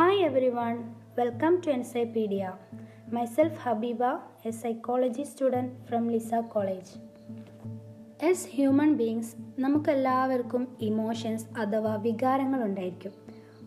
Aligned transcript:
Hi 0.00 0.30
everyone, 0.30 0.76
welcome 1.18 1.62
to 1.66 1.70
Encyclopedia. 1.70 2.46
Myself 3.08 3.68
Habeeba 3.68 3.98
a 4.46 4.50
psychology 4.50 5.22
student 5.22 5.66
from 5.88 6.10
Lisa 6.10 6.34
college 6.34 6.98
as 8.26 8.46
human 8.50 8.94
beings 8.94 9.34
നമുക്കെല്ലാവർക്കും 9.58 10.76
emotions 10.80 11.46
അഥവാ 11.58 11.94
വികാരങ്ങൾ 11.94 12.64
ഉണ്ടായിരിക്കും 12.64 13.12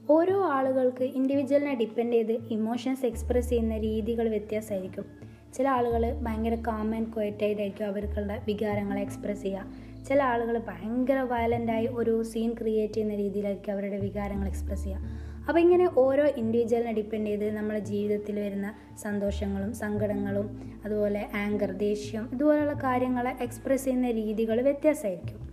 ഓരോ 0.09 0.45
ആളുകൾക്ക് 0.45 1.03
ഇൻഡിവിജ്വലിനെ 1.03 1.75
ഡിപ്പെൻഡ് 1.75 2.13
ചെയ്ത് 2.13 2.31
ഇമോഷൻസ് 2.31 3.05
എക്സ്പ്രസ് 3.05 3.49
ചെയ്യുന്ന 3.49 3.77
രീതികൾ 3.77 4.29
വ്യത്യാസമായിരിക്കും. 4.29 5.05
ചില 5.53 5.69
ആളുകൾ 5.69 6.19
ഭയങ്കര 6.21 6.55
കാം 6.55 6.95
ആൻഡ് 6.95 7.13
ക്വയറ്റായിട്ട് 7.13 7.61
ആയിരിക്കും 7.61 7.85
അവർക്കുള്ള 7.85 8.43
വികാരങ്ങളെ 8.45 9.01
എക്സ്പ്രസ് 9.01 9.41
ചെയ്യുക. 9.41 9.73
ചില 10.07 10.23
ആളുകൾ 10.23 10.57
ഭയങ്കര 10.57 11.19
വയലന്റായി 11.19 11.87
ഒരു 11.87 12.23
സീൻ 12.23 12.53
ക്രിയേറ്റ് 12.53 12.93
ചെയ്യുന്ന 12.93 13.15
രീതിയിലായിരിക്കും 13.15 13.73
അവരുടെ 13.73 13.97
വികാരങ്ങൾ 13.97 14.47
എക്സ്പ്രസ് 14.47 14.83
ചെയ്യുക. 14.83 15.34
അപ്പോൾ 15.47 15.59
ഇങ്ങനെ 15.59 15.89
ഓരോ 15.97 16.25
ഇൻഡിവിജ്വലിനെ 16.25 16.93
ഡിപ്പെൻഡ് 16.93 17.27
ചെയ്ത് 17.27 17.51
നമ്മുടെ 17.51 17.79
ജീവിതത്തിൽ 17.79 18.39
വരുന്ന 18.39 18.73
സന്തോഷങ്ങളും 18.97 19.73
സങ്കടങ്ങളും 19.73 20.73
അതുപോലെ 20.85 21.27
ആങ്കർ 21.35 21.71
ദേഷ്യം 21.71 22.29
ഇതുപോലെയുള്ള 22.33 22.73
കാര്യങ്ങളെ 22.73 23.35
എക്സ്പ്രസ് 23.41 23.83
ചെയ്യുന്ന 23.83 24.11
രീതികൾ 24.11 24.61
വ്യത്യാസമായിരിക്കും. 24.61 25.45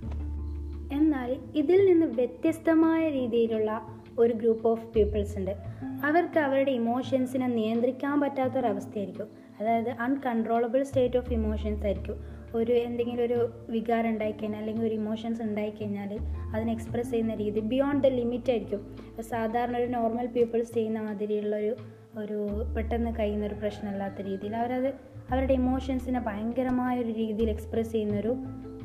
എന്നാൽ 0.92 1.36
ഇതിൽ 1.54 1.86
നിന്ന് 1.86 2.06
വ്യത്യസ്തമായ 2.06 3.08
രീതിയിലുള്ള 3.08 3.86
ഒരു 4.18 4.32
ഗ്രൂപ്പ് 4.32 4.68
ഓഫ് 4.68 4.86
പീപ്പിൾസ് 4.86 5.38
ഉണ്ട്. 5.38 5.56
അവർക്ക് 6.04 6.38
അവരുടെ 6.38 6.70
ഇമോഷൻസിനെ 6.70 7.46
നിയന്ത്രിക്കാൻ 7.46 8.20
പറ്റാത്തൊരവസ്ഥയായിരിക്കും. 8.20 9.26
അതായത് 9.60 9.88
അൺകൺട്രോളബിൾ 9.88 10.82
സ്റ്റേറ്റ് 10.82 11.16
ഓഫ് 11.16 11.32
ഇമോഷൻസ് 11.32 11.84
ആയിരിക്കും. 11.84 12.31
ഒരു 12.54 12.72
എന്തെങ്കിലും 12.72 13.24
ഒരു 13.24 13.38
വികാരം 13.68 14.10
ഉണ്ടായിക്കഴിഞ്ഞാൽ 14.10 14.60
അല്ലെങ്കിൽ 14.60 14.86
ഒരു 14.86 14.94
ഇമോഷൻസ് 14.94 15.42
ഉണ്ടായിക്കഴിഞ്ഞാൽ 15.42 16.10
അതിനെ 16.54 16.72
എക്സ്പ്രസ് 16.72 17.10
ചെയ്യുന്ന 17.10 17.34
രീതി 17.34 17.60
ബിയോണ്ട് 17.60 18.08
ദ 18.08 18.12
ലിമിറ്റ് 18.12 18.50
ആയിരിക്കും. 18.50 18.80
സാധാരണ 19.22 19.76
ഒരു 19.76 19.86
നോർമൽ 19.86 20.26
പീപ്പിൾസ് 20.26 20.74
ചെയ്യുന്ന 20.74 21.00
മാതിരിയുള്ള 21.00 21.56
ഒരു 21.56 21.72
ഒരു 22.18 22.38
പെട്ടെന്ന് 22.76 23.10
കഴിയുന്ന 23.18 23.46
ഒരു 23.46 23.54
പ്രശ്നമില്ലാത്ത 23.54 24.20
രീതിയിൽ 24.20 24.56
അവരത് 24.56 24.90
അവരുടെ 25.30 25.52
ഇമോഷൻസിനെ 25.52 26.20
ഭയങ്കരമായ 26.20 27.00
ഒരു 27.00 27.12
രീതിയിൽ 27.12 27.50
എക്സ്പ്രസ് 27.50 27.92
ചെയ്യുന്നൊരു 27.92 28.32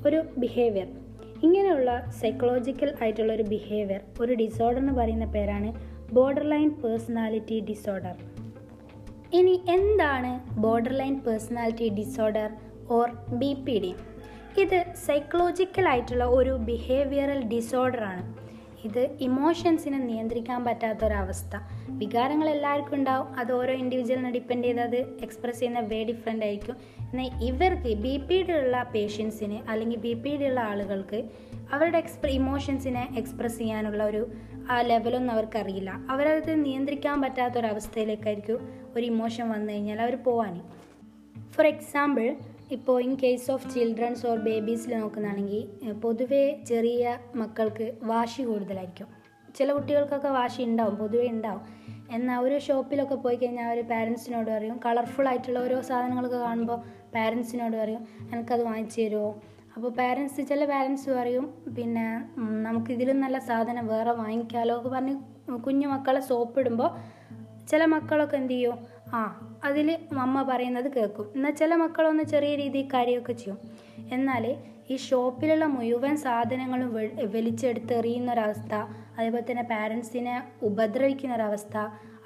ഒരു 0.06 0.24
ബിഹേവിയർ 0.38 0.88
ഇങ്ങനെയുള്ള 1.44 1.90
സൈക്കോളജിക്കൽ 2.22 2.96
ആയിട്ടുള്ള 3.02 3.34
ഒരു 3.34 3.44
ബിഹേവിയർ 3.44 4.02
ഒരു 4.22 4.34
ഡിസോർഡർ 4.34 4.80
എന്ന് 4.80 4.94
പറയുന്ന 4.94 5.26
പേരാണ് 5.26 5.70
ബോർഡർ 6.14 6.44
ലൈൻ 6.44 6.70
പേഴ്സണാലിറ്റി 6.76 7.60
ഡിസോർഡർ 7.60 8.16
ഇനി 9.34 9.62
എന്താണ് 9.70 10.32
borderline 10.94 11.20
personality 11.20 11.90
disorder 11.90 12.50
or 12.96 13.08
B 13.40 13.54
P 13.54 13.76
D 13.80 13.94
ഇത് 14.62 14.78
സൈക്കോളജിക്കലായിട്ടുള്ള 15.06 16.26
ഒരു 16.26 16.54
ബിഹേവിയറൽ 16.68 17.40
ഡിസോർഡറാണ് 17.44 18.24
ഇത് 18.86 19.04
ഇമോഷൻസിനെ 19.22 19.98
നിയന്ത്രിക്കാൻ 19.98 20.60
പറ്റാത്ത 20.66 20.76
പറ്റാത്തൊരവസ്ഥ. 20.78 21.56
വികാരങ്ങൾ 21.90 22.50
എല്ലാവർക്കും 22.50 22.96
ഉണ്ടാവും. 22.96 23.28
അത് 23.40 23.52
ഓരോ 23.54 23.74
ഇൻഡിവിജ്വലിനെ 23.74 24.32
ഡിപ്പെൻഡ് 24.32 24.64
ചെയ്ത് 24.64 24.82
അത് 24.82 24.96
എക്സ്പ്രസ് 24.96 25.60
ചെയ്യുന്ന 25.60 25.80
വേ 25.80 26.04
ഡിഫറെന്റ് 26.04 26.46
ആയിരിക്കും. 26.46 26.76
എന്നാൽ 27.00 27.30
ഇവർക്ക് 27.44 27.92
ബി 28.04 28.14
പി 28.30 28.38
ഡി 28.42 28.54
ഉള്ള 28.54 28.78
പേഷ്യൻസിന് 28.96 29.58
അല്ലെങ്കിൽ 29.70 30.00
ബി 30.00 30.14
പി 30.14 30.34
ഡി 30.36 30.46
ഉള്ള 30.46 30.60
ആളുകൾക്ക് 30.60 31.20
അവരുടെ 31.74 31.98
എക്സ്പ്ര 31.98 32.30
ഇമോഷൻസിനെ 32.30 33.08
എക്സ്പ്രസ് 33.18 33.58
ചെയ്യാനുള്ള 33.58 34.04
ഒരു 34.04 34.24
ലെവലൊന്നും 34.82 35.34
അവർക്കറിയില്ല. 35.34 35.92
അവരത് 36.10 36.66
നിയന്ത്രിക്കാൻ 36.66 37.22
പറ്റാത്തൊരവസ്ഥയിലേക്കായിരിക്കും 37.22 38.60
ഒരു 38.96 39.06
ഇമോഷൻ 39.06 39.50
വന്നു 39.50 39.74
കഴിഞ്ഞാൽ 39.74 40.02
അവർ 40.02 40.16
പോവാൻ 40.30 40.56
ഫോർ 41.56 41.66
എക്സാമ്പിൾ 41.66 42.28
ഇപ്പോൾ 42.72 43.04
in 43.04 43.16
case 43.24 43.52
of 43.52 43.70
childrens 43.74 44.28
or 44.28 44.38
ബേബീസിൽ 44.38 45.00
നോക്കുന്നതാണെങ്കിൽ 45.00 45.62
പൊതുവേ 46.00 46.64
ചെറിയ 46.68 47.04
മക്കൾക്ക് 47.36 47.94
വാശി 48.04 48.44
കൂടുതലായിരിക്കും. 48.44 49.08
ചില 49.56 49.74
കുട്ടികൾക്കൊക്കെ 49.74 50.28
വാശി 50.30 50.64
ഉണ്ടാവും 50.64 50.96
പൊതുവേ 50.96 51.28
ഉണ്ടാവും 51.28 51.62
എന്നാൽ 52.12 52.40
ഒരു 52.40 52.58
ഷോപ്പിലൊക്കെ 52.60 53.16
പോയി 53.16 53.36
കഴിഞ്ഞാൽ 53.36 53.66
അവർ 53.66 53.88
പാരൻസിനോട് 53.90 54.52
പറയും 54.52 54.78
കളർഫുൾ 54.78 55.28
ആയിട്ടുള്ള 55.28 55.60
ഓരോ 55.60 55.82
സാധനങ്ങളൊക്കെ 55.82 56.38
കാണുമ്പോൾ 56.38 56.80
പാരൻസിനോട് 57.14 57.78
പറയും 57.78 58.08
എനിക്കത് 58.34 58.64
വാങ്ങിച്ചു 58.64 59.02
തരുമോ 59.02 59.42
അപ്പോൾ 59.76 59.90
പാരൻസ് 59.90 60.42
ചില 60.42 60.66
പാരൻസ് 60.66 61.10
പറയും 61.10 61.46
പിന്നെ 61.76 62.06
നമുക്കിതിലും 62.62 63.20
നല്ല 63.20 63.40
സാധനം 63.40 63.88
വേറെ 63.88 64.12
വാങ്ങിക്കാമല്ലോ 64.12 64.78
ഒക്കെ 64.78 64.90
പറഞ്ഞ് 64.90 65.16
കുഞ്ഞു 65.60 65.88
മക്കളെ 65.88 66.20
സോപ്പിടുമ്പോൾ 66.20 66.90
ചില 67.68 67.86
മക്കളൊക്കെ 67.86 68.38
എന്ത് 68.38 68.54
ചെയ്യും 68.54 68.78
ആ 69.14 69.22
അതിൽ 69.64 69.98
അമ്മ 70.20 70.44
പറയുന്നത് 70.52 70.92
കേൾക്കും. 70.92 71.32
എന്നാൽ 71.36 71.52
ചില 71.52 71.76
മക്കളൊന്ന് 71.76 72.24
ചെറിയ 72.24 72.56
രീതിയിൽ 72.56 72.88
കാര്യമൊക്കെ 72.94 73.34
ചെയ്യും. 73.34 73.58
എന്നാൽ 74.12 74.56
ഈ 74.90 74.98
ഷോപ്പിലുള്ള 74.98 75.66
മുഴുവൻ 75.66 76.18
സാധനങ്ങളും 76.18 76.94
വലിച്ചെടുത്ത് 77.34 77.94
എറിയുന്നൊരവസ്ഥ 77.94 78.74
അതേപോലെ 79.18 79.52
തന്നെ 79.52 79.64
പാരൻസിനെ 79.64 80.44
ഉപദ്രവിക്കുന്ന 80.62 81.36
ഒരവസ്ഥ 81.36 81.78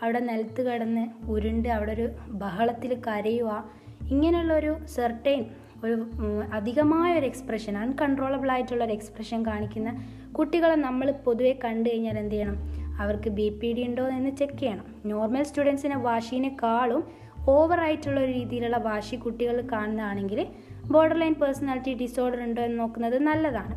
അവിടെ 0.02 0.20
നിലത്ത് 0.20 0.72
കിടന്ന് 0.72 1.30
ഉരുണ്ട് 1.30 1.70
അവിടെ 1.70 1.92
ഒരു 1.92 2.10
ബഹളത്തിൽ 2.28 3.02
കരയുക 3.08 3.70
ഇങ്ങനെയുള്ളൊരു 4.10 4.86
സെർട്ടൈൻ 4.86 5.46
ഒരു 5.84 6.12
അധികമായ 6.54 7.20
ഒരു 7.20 7.26
എക്സ്പ്രഷൻ 7.26 7.78
അൺകൺട്രോളബിൾ 7.78 8.52
ആയിട്ടുള്ള 8.52 8.84
ഒരു 8.84 8.92
എക്സ്പ്രഷൻ 8.92 9.46
കാണിക്കുന്ന 9.46 10.06
കുട്ടികളെ 10.32 10.76
നമ്മൾ 10.76 11.12
പൊതുവെ 11.12 11.60
കണ്ടു 11.66 11.90
കഴിഞ്ഞാൽ 11.90 12.18
എന്ത് 12.20 12.36
ചെയ്യണം? 12.36 12.58
അവർക്ക് 13.02 13.30
ബി 13.30 13.50
പി 13.50 13.74
ഡി 13.74 13.82
ഉണ്ടോ 13.82 14.08
എന്ന് 14.08 14.30
ചെക്ക് 14.30 14.60
ചെയ്യണം. 14.60 14.86
നോർമൽ 15.06 15.44
സ്റ്റുഡൻസിനെ 15.44 15.98
വാശീനേക്കാളും 15.98 17.21
ഓവറായിട്ടുള്ള 17.48 18.20
ഒരു 18.20 18.32
രീതിയിലുള്ള 18.32 18.78
വാശി 18.78 19.16
കുട്ടികൾ 19.16 19.68
കാണുന്നതാണെങ്കിൽ 19.72 20.48
ബോർഡർ 20.92 21.18
ലൈൻ 21.18 21.34
പേഴ്സണാലിറ്റി 21.34 21.94
ഡിസോർഡർ 21.94 22.44
ഉണ്ടോ 22.44 22.62
എന്ന് 22.62 22.80
നോക്കുന്നത് 22.80 23.22
നല്ലതാണ്. 23.22 23.76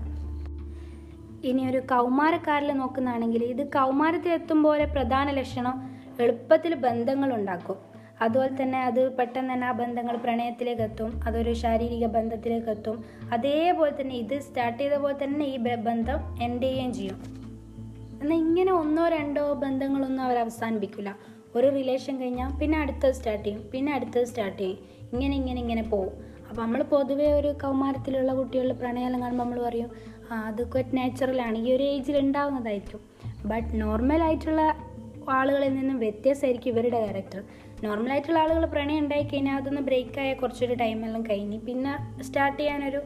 ഇനി 1.48 1.70
ഒരു 1.70 1.78
കൗമാരക്കാരിൽ 1.78 2.72
നോക്കുന്നതാണെങ്കിൽ 2.72 3.44
ഇത് 3.44 3.72
കൗമാരത്തിൽ 3.72 4.32
എത്തുമ്പോൾ 4.32 4.84
പ്രധാന 4.84 5.30
ലക്ഷണം 5.30 5.90
എളുപ്പത്തിൽ 6.20 6.74
ബന്ധങ്ങൾ 6.74 7.34
ഉണ്ടാക്കും. 7.34 7.76
അതുപോലെ 8.20 8.62
തന്നെ 8.62 8.82
അത് 8.82 9.16
പെട്ടെന്ന് 9.18 9.54
തന്നെ 9.54 9.66
ആ 9.66 9.72
ബന്ധങ്ങൾ 9.72 10.16
പ്രണയത്തിലേക്ക് 10.16 10.82
എത്തും 10.82 11.22
അതൊരു 11.26 11.52
ശാരീരിക 11.52 12.06
ബന്ധത്തിലേക്ക് 12.06 12.70
എത്തും. 12.70 13.04
അതേപോലെ 13.32 13.92
തന്നെ 14.00 14.14
ഇത് 14.14 14.40
സ്റ്റാർട്ട് 14.40 14.82
ചെയ്ത 14.82 14.94
പോലെ 14.94 15.24
തന്നെ 15.24 15.44
ഈ 15.44 15.56
ബന്ധം 15.56 16.42
എൻഡ് 16.42 16.62
ചെയ്യുകയും 16.62 16.92
ചെയ്യും. 16.92 17.18
എന്നാൽ 18.22 18.38
ഇങ്ങനെ 18.38 18.72
ഒന്നോ 18.72 19.08
രണ്ടോ 19.08 19.52
ബന്ധങ്ങളൊന്നും 19.52 20.22
അവർ 20.22 20.38
അവസാനിപ്പിക്കില്ല. 20.38 21.16
ഒരു 21.56 21.68
റിലേഷൻ 21.68 22.20
കഴിഞ്ഞാൽ 22.20 22.50
പിന്നെ 22.52 22.78
അടുത്തത് 22.78 23.14
സ്റ്റാർട്ട് 23.14 23.44
ചെയ്യും. 23.44 23.62
പിന്നെ 23.72 23.92
അടുത്തത് 23.92 24.24
സ്റ്റാർട്ട് 24.24 24.58
ചെയ്യും. 24.58 24.78
ഇങ്ങനെ 25.12 25.36
ഇങ്ങനെ 25.36 25.60
ഇങ്ങനെ 25.60 25.82
പോകും 25.82 26.14
അപ്പോൾ 26.48 26.62
നമ്മൾ 26.62 26.82
പൊതുവേ 26.82 27.32
ഒരു 27.32 27.50
കൗമാരത്തിലുള്ള 27.62 28.34
കുട്ടികളുടെ 28.34 28.74
പ്രണയം 28.74 29.20
കാണുമ്പോൾ 29.20 29.44
നമ്മൾ 29.44 29.62
പറയും 29.62 29.90
അത് 30.30 30.42
അതൊക്കെ 30.48 30.80
നാച്ചുറലാണ് 30.94 31.58
ഈ 31.58 31.72
ഒരു 31.76 31.82
ഏജിൽ 31.82 32.16
ഉണ്ടാകുന്നതായിരിക്കും 32.18 33.00
ബട്ട് 33.46 33.80
നോർമലായിട്ടുള്ള 33.80 34.60
ആളുകളിൽ 35.30 35.74
നിന്നും 35.74 35.98
വ്യത്യാസമായിരിക്കും 35.98 36.70
ഇവരുടെ 36.72 36.98
ക്യാരക്ടർ 37.00 37.42
നോർമലായിട്ടുള്ള 37.84 38.38
ആളുകൾ 38.38 38.64
പ്രണയം 38.66 38.98
ഉണ്ടായി 38.98 39.22
കഴിഞ്ഞാൽ 39.22 39.56
അതൊന്ന് 39.60 39.80
ബ്രേക്കായ 39.80 40.34
കുറച്ചൊരു 40.34 40.74
ടൈമെല്ലാം 40.74 41.22
കഴിഞ്ഞ്. 41.22 41.58
പിന്നെ 41.58 41.92
സ്റ്റാർട്ട് 42.22 42.58
ചെയ്യാനൊരു 42.60 43.00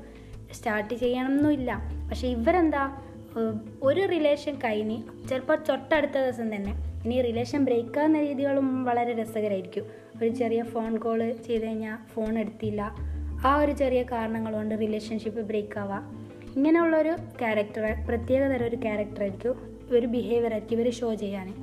സ്റ്റാർട്ട് 0.53 0.95
ചെയ്യണമെന്നില്ല 0.95 1.71
പക്ഷേ 2.11 2.29
ഇവരെന്താ 2.29 2.83
ഒരു 3.83 4.07
റിലേഷൻ 4.07 4.55
കഴിഞ്ഞ് 4.55 5.29
ചിലപ്പോൾ 5.29 5.57
തൊട്ടടുത്ത 5.69 6.13
ദിവസം 6.13 6.57
തന്നെ 6.57 6.73
ഇനി 7.05 7.21
റിലേഷൻ 7.23 7.65
ബ്രേക്ക് 7.65 7.99
ആകുന്ന 7.99 8.21
രീതികളും 8.21 8.85
വളരെ 8.85 9.23
രസകരമായിരിക്കും 9.23 9.85
ഒരു 10.23 10.29
ചെറിയ 10.29 10.63
ഫോൺ 10.63 10.99
കോൾ 10.99 11.31
ചെയ്ത് 11.33 11.67
കഴിഞ്ഞാൽ 11.67 12.09
ഫോൺ 12.09 12.39
എടുത്തില്ല. 12.39 12.83
ആ 13.47 13.57
ഒരു 13.57 13.73
ചെറിയ 13.73 14.03
കാരണങ്ങൾ 14.03 14.53
കൊണ്ട് 14.53 14.75
റിലേഷൻഷിപ്പ് 14.75 15.41
ബ്രേക്ക് 15.41 15.79
ആവാം 15.79 16.29
ഇങ്ങനെയുള്ളൊരു 16.57 17.17
ക്യാരക്ടർ 17.41 18.07
പ്രത്യേക 18.09 18.49
തരം 18.49 18.67
ഒരു 18.67 18.77
ക്യാരക്ടറായിരിക്കും 18.77 19.57
ഒരു 19.95 20.07
ബിഹേവിയർ 20.07 20.53
ആയിരിക്കും 20.53 20.81
ഇവർ 20.81 20.93
ഷോ 20.93 21.15
ചെയ്യാൻ 21.15 21.55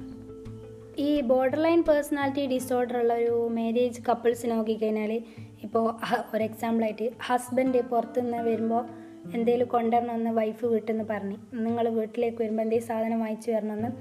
ഈ 0.98 1.22
ബോർഡർ 1.22 1.60
ലൈൻ 1.60 1.82
പേഴ്സണാലിറ്റി 1.82 2.46
ഡിസോർഡർ 2.48 2.98
ഉള്ള 2.98 3.14
ഒരു 3.14 3.50
മാരേജ് 3.54 4.02
കപ്പിൾസ് 4.10 4.46
നോക്കിക്കഴിഞ്ഞാൽ 4.46 5.22
ഇപ്പോൾ 5.64 5.94
ഒരു 6.36 6.44
എക്സാമ്പിളായിട്ട് 6.44 7.10
ഹസ്ബൻഡ് 7.22 7.82
പുറത്തുനിന്ന് 7.82 8.38
വരുമ്പോൾ 8.38 9.05
എന്തെങ്കിലും 9.34 9.68
കൊണ്ടുവരണമെന്ന് 9.68 10.32
വൈഫ് 10.32 10.66
വീട്ടിൽ 10.66 10.92
നിന്ന് 10.92 11.06
പറഞ്ഞു. 11.10 11.38
നിങ്ങൾ 11.54 11.90
വീട്ടിലേക്ക് 11.90 12.42
വരുമ്പോൾ 12.42 12.64
എന്തെങ്കിലും 12.64 12.88
സാധനം 12.88 13.20
വാങ്ങിച്ചു 13.20 13.52
തരണമെന്ന്. 13.52 13.92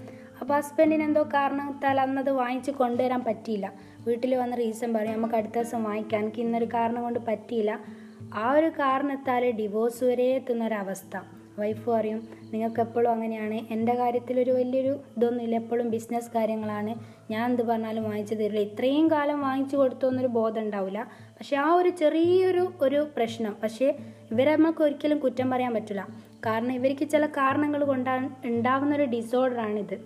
അപ്പോൾ 0.41 0.55
ഹസ്ബൻഡിന് 0.55 1.03
എന്തോ 1.03 1.23
കാരണത്താൽ 1.23 2.00
അന്നത് 2.00 2.31
വാങ്ങിച്ച് 2.31 2.71
കൊണ്ടുവരാൻ 2.71 3.25
പറ്റിയില്ല. 3.25 3.73
വീട്ടിൽ 4.06 4.35
വന്ന 4.35 4.56
റീസൺ 4.56 4.94
പറയും 4.94 5.12
നമുക്ക് 5.12 5.35
അടുത്ത 5.35 5.55
ദിവസം 5.55 5.85
വാങ്ങിക്കാം. 5.85 6.21
എനിക്ക് 6.21 6.41
ഇന്നൊരു 6.41 6.69
കാരണം 6.75 7.03
കൊണ്ട് 7.03 7.19
പറ്റിയില്ല. 7.19 7.81
ആ 8.35 8.53
ഒരു 8.53 8.69
കാരണത്താൽ 8.69 9.50
ഡിവോഴ്സ് 9.50 10.05
വരെ 10.05 10.25
എത്തുന്ന 10.25 10.67
ഒരവസ്ഥ 10.67 11.17
വൈഫ് 11.59 11.91
പറയും 11.91 12.29
നിങ്ങൾക്ക് 12.53 12.81
എപ്പോഴും 12.81 13.11
അങ്ങനെയാണ്. 13.11 13.73
എന്റെ 13.73 13.94
കാര്യത്തിലൊരു 13.94 14.50
വലിയൊരു 14.50 15.00
ഇതൊന്നുമില്ല 15.17 15.55
എപ്പോഴും 15.55 15.91
ബിസിനസ് 15.91 16.31
കാര്യങ്ങളാണ്. 16.35 16.94
ഞാൻ 17.31 17.50
എന്ത് 17.50 17.62
പറഞ്ഞാലും 17.62 18.05
വാങ്ങിച്ചു 18.05 18.35
തരില്ല. 18.35 18.59
ഇത്രയും 18.59 19.11
കാലം 19.11 19.41
വാങ്ങിച്ചു 19.41 19.77
കൊടുത്തോന്നൊരു 19.77 20.27
ബോധം 20.27 20.61
ഉണ്ടാവില്ല 20.61 21.09
പക്ഷേ 21.38 21.56
ആ 21.56 21.75
ഒരു 21.75 21.88
ചെറിയൊരു 21.88 22.73
ഒരു 22.81 23.06
പ്രശ്നം. 23.17 23.56
പക്ഷേ 23.62 23.99
ഇവരെ 24.35 24.53
നമുക്ക് 24.57 24.83
ഒരിക്കലും 24.89 25.19
കുറ്റം 25.25 25.49
പറയാൻ 25.55 25.73
പറ്റില്ല. 25.75 26.05
കാരണം 26.47 26.75
ഇവർക്ക് 26.81 27.05
ചില 27.15 27.25
കാരണങ്ങൾ 27.41 27.81
കൊണ്ടാണ് 27.93 28.29
ഉണ്ടാകുന്ന 28.51 28.95
ഒരു 29.01 29.09
ഡിസോർഡറാണിത് 29.17 29.97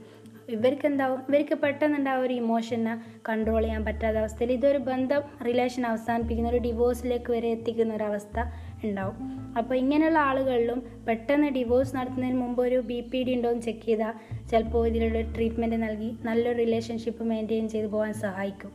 ഇവർക്ക് 0.57 0.87
എന്താവും? 0.89 1.19
ഇവർക്ക് 1.29 1.57
പെട്ടെന്നുണ്ടാവും 1.63 2.23
ഒരു 2.27 2.35
ഇമോഷനെ 2.43 2.93
കൺട്രോൾ 3.29 3.63
ചെയ്യാൻ 3.63 3.83
പറ്റാത്ത 3.89 4.17
അവസ്ഥയിൽ 4.23 4.51
ഇതൊരു 4.53 4.81
ബന്ധം 4.87 5.23
റിലേഷൻ 5.49 5.83
അവസാനിപ്പിക്കുന്ന 5.91 6.53
ഒരു 6.53 6.61
ഡിവോഴ്സിലേക്ക് 6.67 7.31
വരെ 7.35 7.49
എത്തിക്കുന്ന 7.57 7.93
ഒരു 7.99 8.07
അവസ്ഥ 8.11 8.39
ഉണ്ടാവും. 8.87 9.17
അപ്പോൾ 9.59 9.75
ഇങ്ങനെയുള്ള 9.83 10.19
ആളുകളിലും 10.31 10.81
പെട്ടെന്ന് 11.09 11.51
ഡിവോഴ്സ് 11.59 11.97
നടത്തുന്നതിന് 11.97 12.41
മുമ്പ് 12.43 12.63
ഒരു 12.63 12.81
ബി 12.91 12.99
പി 13.13 13.23
ഡി 13.29 13.35
ഉണ്ടോ 13.37 13.51
എന്ന് 13.55 13.67
ചെക്ക് 13.69 13.87
ചെയ്താൽ 13.87 14.15
ചിലപ്പോൾ 14.51 14.89
ഇതിലുള്ള 14.91 15.21
ട്രീറ്റ്മെന്റ് 15.37 15.81
നൽകി 15.87 16.11
നല്ലൊരു 16.29 16.59
റിലേഷൻഷിപ്പ് 16.65 17.25
മെയിന്റെയിൻ 17.33 17.67
ചെയ്ത് 17.75 17.89
പോകാൻ 17.97 18.15
സഹായിക്കും. 18.27 18.73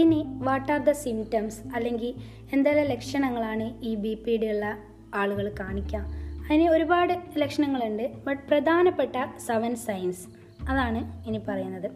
ഇനി 0.00 0.18
വാട്ട് 0.48 0.72
ആർ 0.72 0.80
ദ 0.88 0.92
സിംറ്റംസ് 1.04 1.60
അല്ലെങ്കിൽ 1.76 2.10
എന്തെല്ലാം 2.52 2.86
ലക്ഷണങ്ങളാണ് 2.86 3.84
ഈ 3.84 3.94
ബി 3.94 4.14
പി 4.14 4.36
ഡി 4.36 4.46
ഉള്ള 4.46 4.78
ആളുകൾ 5.14 5.52
കാണിക്കുക 5.60 5.98
അതിന് 6.46 6.68
ഒരുപാട് 6.70 7.14
ലക്ഷണങ്ങളുണ്ട് 7.36 8.12
ബട്ട് 8.26 8.42
പ്രധാനപ്പെട്ട 8.48 9.16
സെവൻ 9.46 9.74
സയൻസ് 9.76 10.28
അതാണ് 10.68 11.28
ഇനി 11.28 11.40
പറയുന്നത്. 11.48 11.90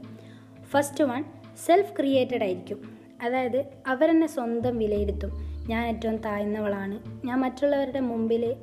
ഫസ്റ്റ് 0.71 1.05
വൺ 1.05 1.25
സെൽഫ് 1.67 1.97
ക്രിയേറ്റഡ് 1.99 2.43
ആയിരിക്കും. 2.43 2.79
അതായത് 3.23 3.65
അവരെന്നെ 3.87 4.27
സ്വന്തം 4.27 4.79
വിലയിരുത്തും. 4.79 5.55
ഞാൻ 5.69 5.87
ഏറ്റവും 5.87 6.17
താഴ്ന്നവളാണ്. 6.17 7.27
ഞാൻ 7.27 7.41
മറ്റുള്ളവരുടെ 7.41 8.01
മുമ്പിൽ 8.01 8.55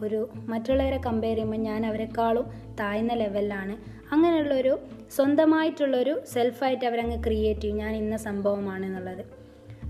ഒരു 0.00 0.28
മറ്റുള്ളവരെ 0.34 1.00
കമ്പയർ 1.06 1.34
ചെയ്യുമ്പോൾ 1.34 1.56
ഞാൻ 1.56 1.86
അവരെക്കാളും 1.86 2.46
താഴ്ന്ന 2.80 3.12
ലെവലിലാണ് 3.12 3.76
അങ്ങനെയുള്ളൊരു 4.14 4.78
സ്വന്തമായിട്ടുള്ളൊരു 5.16 6.22
സെൽഫായിട്ട് 6.32 6.84
അവരങ്ങ് 6.84 7.24
ക്രിയേറ്റ് 7.24 7.60
ചെയ്യും. 7.60 7.76
ഞാൻ 7.76 7.96
ഇന്ന 7.96 8.16
സംഭവമാണ് 8.16 8.86
എന്നുള്ളത്. 8.86 9.37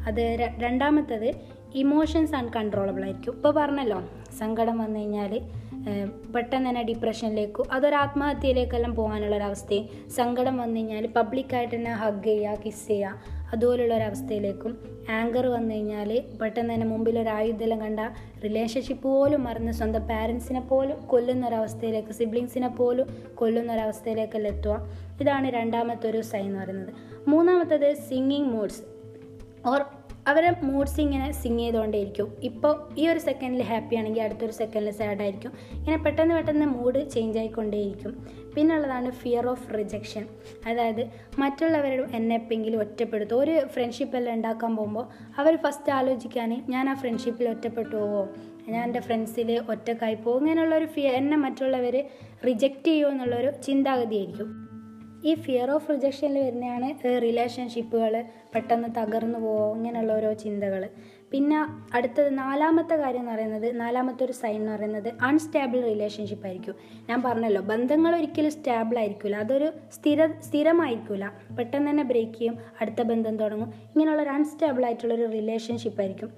അത് 0.06 0.50
രണ്ടാമത്തത് 0.58 1.28
ഇമോഷൻസ് 1.74 2.34
അൺകൺട്രോളബിൾ 2.34 3.02
ആയിരിക്കും. 3.02 3.34
ഇപ്പോൾ 3.34 3.52
പറഞ്ഞല്ലോ 3.52 4.02
സങ്കടം 4.38 4.78
വന്നു 4.78 4.98
കഴിഞ്ഞാൽ 4.98 5.40
പെട്ടെന്ന് 6.34 6.68
തന്നെ 6.68 6.82
ഡിപ്രഷനിലേക്കും 6.82 7.64
അതൊരു 7.72 7.94
ആത്മഹത്യയിലേക്കെല്ലാം 7.94 8.94
പോകാനുള്ളൊരവസ്ഥയും 8.94 9.84
സങ്കടം 10.08 10.56
വന്നു 10.56 10.76
കഴിഞ്ഞാൽ 10.76 11.06
പബ്ലിക്കായിട്ട് 11.06 11.74
തന്നെ 11.74 11.90
ഹഗ് 11.90 12.24
ചെയ്യുക 12.24 12.54
കിസ് 12.64 12.88
ചെയ്യുക 12.88 13.36
അതുപോലുള്ള 13.52 13.94
ഒരവസ്ഥയിലേക്കും 13.94 14.72
ആങ്കർ 15.10 15.46
വന്നു 15.46 15.74
കഴിഞ്ഞാൽ 15.74 16.22
പെട്ടെന്ന് 16.40 16.74
തന്നെ 16.74 16.86
മുമ്പിൽ 16.86 17.18
ഒരു 17.18 17.76
കണ്ട 17.84 18.00
റിലേഷൻഷിപ്പ് 18.44 19.08
പോലും 19.08 19.44
മറന്ന് 19.44 19.72
സ്വന്തം 19.72 20.02
പാരൻസിനെ 20.02 20.60
പോലും 20.60 21.06
കൊല്ലുന്ന 21.06 21.46
ഒരവസ്ഥയിലേക്ക് 21.46 22.12
സിബ്ലിങ്സിനെ 22.12 22.68
പോലും 22.68 23.08
കൊല്ലുന്ന 23.34 23.72
ഒരവസ്ഥയിലേക്കെല്ലാം 23.72 24.54
എത്തുക. 24.54 24.76
ഇതാണ് 25.20 25.50
രണ്ടാമത്തെ 25.50 26.10
ഒരു 26.10 26.20
സൈൻ 26.20 26.46
എന്ന് 26.46 26.60
പറയുന്നത്. 26.60 26.92
മൂന്നാമത്തത് 27.28 27.94
സിംഗിങ് 27.94 28.44
മൂഡ്സ് 28.44 28.82
ഓർ 29.66 29.84
അവരെ 30.28 30.54
മൂഡ്സ് 30.62 31.00
ഇങ്ങനെ 31.00 31.32
സിങ് 31.32 31.58
ചെയ്തുകൊണ്ടേയിരിക്കും. 31.58 32.36
ഇപ്പോൾ 32.42 32.94
ഈ 32.98 33.08
ഒരു 33.08 33.18
സെക്കൻഡിൽ 33.18 33.62
ഹാപ്പി 33.62 33.96
ആണെങ്കിൽ 33.96 34.22
അടുത്തൊരു 34.22 34.52
സെക്കൻഡിൽ 34.52 34.90
സാഡ് 34.90 35.20
ആയിരിക്കും. 35.20 35.52
ഇങ്ങനെ 35.72 35.96
പെട്ടെന്ന് 35.96 36.34
പെട്ടെന്ന് 36.34 36.66
മൂഡ് 36.66 37.10
ചേഞ്ച് 37.10 37.38
ആയിക്കൊണ്ടേയിരിക്കും. 37.38 38.26
പിന്നുള്ളതാണ് 38.56 39.10
ഫിയർ 39.10 39.46
ഓഫ് 39.46 39.78
റിജക്ഷൻ 39.78 40.26
അതായത് 40.66 41.10
മറ്റുള്ളവരുടെ 41.38 42.16
എന്നെ 42.16 42.34
എപ്പെങ്കിലും 42.34 42.80
ഒറ്റപ്പെടുത്തും 42.80 43.40
ഒരു 43.40 43.66
ഫ്രണ്ട്ഷിപ്പ് 43.66 44.16
എല്ലാം 44.16 44.36
ഉണ്ടാക്കാൻ 44.36 44.76
പോകുമ്പോൾ 44.76 45.08
അവർ 45.38 45.56
ഫസ്റ്റ് 45.56 45.92
ആലോചിക്കാൻ 45.92 46.66
ഞാൻ 46.68 46.90
ആ 46.90 46.94
ഫ്രണ്ട്ഷിപ്പിൽ 46.94 47.48
ഒറ്റപ്പെട്ടു 47.48 47.96
പോവോ? 47.96 48.28
ഞാൻ 48.68 48.84
എന്റെ 48.84 49.00
ഫ്രണ്ട്സിൽ 49.00 49.60
ഒറ്റക്കായി 49.70 50.14
പോകും 50.14 50.38
ഇങ്ങനെയുള്ളൊരു 50.38 50.86
ഫിയർ 50.86 51.12
എന്നെ 51.12 51.36
മറ്റുള്ളവർ 51.36 52.04
റിജക്റ്റ് 52.46 52.84
ചെയ്യുമോ 52.84 53.10
എന്നുള്ളൊരു 53.10 53.50
ചിന്താഗതിയായിരിക്കും. 53.50 54.67
ഈ 55.24 55.34
ഫിയർ 55.34 55.70
ഓഫ് 55.70 55.90
റിജക്ഷനിൽ 55.90 56.38
വരുന്നതാണ് 56.38 56.88
റിലേഷൻഷിപ്പുകൾ 57.22 58.24
പെട്ടെന്ന് 58.54 58.88
തകർന്നു 58.98 59.38
പോകുമോ 59.38 59.74
ഇങ്ങനെയുള്ള 59.76 60.12
ഓരോ 60.12 60.32
ചിന്തകൾ 60.32 60.88
പിന്നെ 61.30 61.56
അടുത്തത് 61.94 62.38
നാലാമത്തെ 62.38 62.96
കാര്യം 62.96 63.20
എന്ന് 63.20 63.32
പറയുന്നത് 63.32 63.80
നാലാമത്തെ 63.80 64.24
ഒരു 64.24 64.32
സൈൻ 64.32 64.56
എന്ന് 64.56 64.72
പറയുന്നത് 64.72 65.08
അൺസ്റ്റേബിൾ 65.22 65.80
റിലേഷൻഷിപ്പ് 65.80 66.46
ആയിരിക്കും. 66.46 66.74
ഞാൻ 67.08 67.22
പറഞ്ഞല്ലോ 67.22 67.60
ബന്ധങ്ങൾ 67.60 68.16
ഒരിക്കലും 68.16 68.50
സ്റ്റേബിൾ 68.50 68.98
ആയിരിക്കില്ല 68.98 69.36
അതൊരു 69.36 69.72
സ്ഥിര 69.92 70.26
സ്ഥിരമായിരിക്കില്ല 70.26 71.32
പെട്ടെന്ന് 71.58 71.90
തന്നെ 71.90 72.02
ബ്രേക്ക് 72.02 72.38
ചെയ്യും 72.38 72.58
അടുത്ത 72.80 73.02
ബന്ധം 73.02 73.36
തുടങ്ങും. 73.36 73.74
ഇങ്ങനെയുള്ള 73.94 74.22
ഒരു 74.22 74.30
അൺസ്റ്റാബിൾ 74.30 74.84
ആയിട്ടുള്ളൊരു 74.84 75.26
റിലേഷൻഷിപ്പ് 75.32 76.00
ആയിരിക്കും. 76.00 76.30